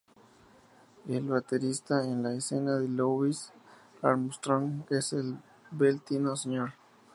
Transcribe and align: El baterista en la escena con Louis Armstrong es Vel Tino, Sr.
El 1.07 1.27
baterista 1.29 2.03
en 2.03 2.23
la 2.23 2.33
escena 2.33 2.71
con 2.73 2.97
Louis 2.97 3.51
Armstrong 4.01 4.81
es 4.89 5.15
Vel 5.69 6.01
Tino, 6.01 6.35
Sr. 6.35 6.73